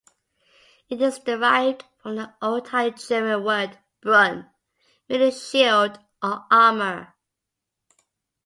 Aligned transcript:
It 0.89 0.99
is 0.99 1.19
derived 1.19 1.85
from 2.01 2.15
the 2.15 2.33
Old 2.41 2.69
High 2.69 2.89
German 2.89 3.43
word 3.45 3.77
"brun" 4.01 4.49
meaning 5.07 5.29
"Shield" 5.31 5.99
or 6.23 6.43
"Armor". 6.49 7.13